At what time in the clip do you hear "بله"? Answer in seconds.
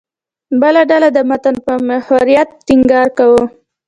0.61-0.81